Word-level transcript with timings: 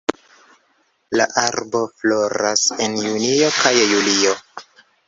La 1.19 1.27
arbo 1.43 1.83
floras 1.99 2.65
en 2.87 2.99
junio 3.05 3.53
kaj 3.61 3.79
julio. 3.95 4.39